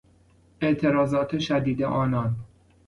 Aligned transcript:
اعتراضات 0.61 1.39
شدید 1.39 1.83
آنان 1.83 2.35